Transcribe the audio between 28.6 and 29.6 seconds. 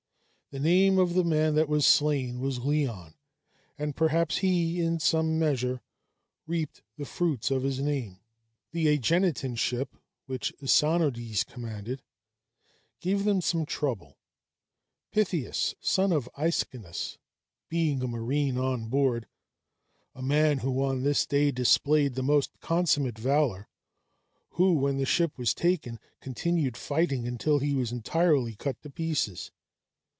to pieces.